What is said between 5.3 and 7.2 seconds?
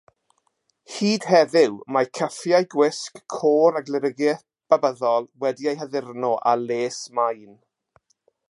wedi'u haddurno â les